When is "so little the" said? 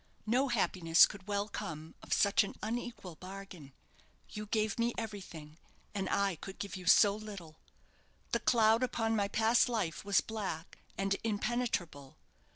6.87-8.39